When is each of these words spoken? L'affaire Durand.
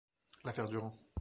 L'affaire 0.45 0.67
Durand. 0.67 0.97